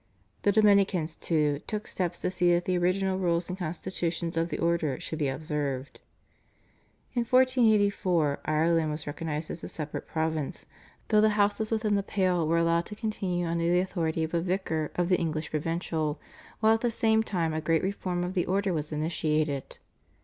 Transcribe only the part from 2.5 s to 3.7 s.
that the original rules and